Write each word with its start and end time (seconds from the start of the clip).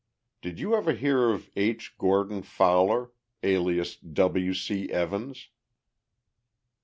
Did 0.41 0.59
you 0.59 0.73
ever 0.75 0.93
hear 0.93 1.29
of 1.29 1.51
H. 1.55 1.95
Gordon 1.99 2.41
Fowler, 2.41 3.11
alias 3.43 3.97
W. 3.97 4.51
C. 4.55 4.89
Evans?" 4.89 5.49